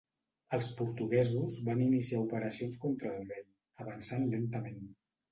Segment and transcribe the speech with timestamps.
[0.55, 3.43] Els portuguesos van iniciar operacions contra el rei,
[3.85, 4.81] avançant lentament.